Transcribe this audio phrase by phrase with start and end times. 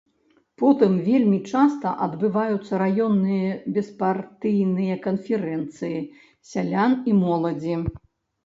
[0.59, 5.99] Потым вельмі часта адбываюцца раённыя беспартыйныя канферэнцыі
[6.55, 7.75] сялян і моладзі.